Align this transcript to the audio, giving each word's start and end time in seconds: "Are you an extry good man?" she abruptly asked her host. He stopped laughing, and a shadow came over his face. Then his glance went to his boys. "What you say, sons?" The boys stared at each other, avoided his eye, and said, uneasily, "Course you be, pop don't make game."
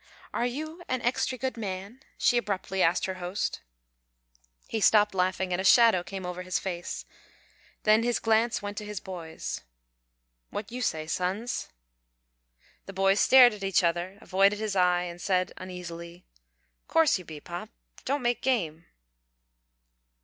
"Are 0.33 0.47
you 0.47 0.81
an 0.89 0.99
extry 1.03 1.37
good 1.37 1.57
man?" 1.57 2.01
she 2.17 2.35
abruptly 2.39 2.81
asked 2.81 3.05
her 3.05 3.19
host. 3.21 3.61
He 4.67 4.81
stopped 4.81 5.13
laughing, 5.13 5.51
and 5.53 5.61
a 5.61 5.63
shadow 5.63 6.01
came 6.01 6.25
over 6.25 6.41
his 6.41 6.57
face. 6.57 7.05
Then 7.83 8.01
his 8.01 8.17
glance 8.17 8.63
went 8.63 8.79
to 8.79 8.83
his 8.85 8.99
boys. 8.99 9.61
"What 10.49 10.71
you 10.71 10.81
say, 10.81 11.05
sons?" 11.05 11.67
The 12.87 12.93
boys 12.93 13.19
stared 13.19 13.53
at 13.53 13.63
each 13.63 13.83
other, 13.83 14.17
avoided 14.21 14.57
his 14.57 14.75
eye, 14.75 15.03
and 15.03 15.21
said, 15.21 15.53
uneasily, 15.55 16.25
"Course 16.87 17.19
you 17.19 17.23
be, 17.23 17.39
pop 17.39 17.69
don't 18.03 18.23
make 18.23 18.41
game." 18.41 18.85